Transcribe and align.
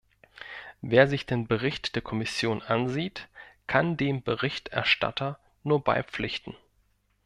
Wer 0.81 1.07
sich 1.07 1.27
den 1.27 1.45
Bericht 1.45 1.93
der 1.93 2.01
Kommission 2.01 2.63
ansieht, 2.63 3.29
kann 3.67 3.97
dem 3.97 4.23
Berichterstatter 4.23 5.37
nur 5.61 5.83
beipflichten. 5.83 6.55